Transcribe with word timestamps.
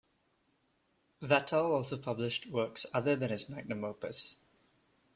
Vattel 1.21 1.63
also 1.75 1.95
published 1.95 2.47
works 2.47 2.87
other 2.91 3.15
than 3.15 3.29
his 3.29 3.47
"magnum 3.49 3.83
opus". 3.83 4.37